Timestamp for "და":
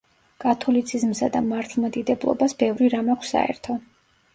1.37-1.43